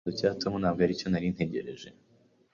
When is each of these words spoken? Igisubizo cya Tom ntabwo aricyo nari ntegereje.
Igisubizo 0.03 0.19
cya 0.21 0.31
Tom 0.41 0.53
ntabwo 0.61 0.81
aricyo 0.83 1.07
nari 1.09 1.27
ntegereje. 1.33 1.89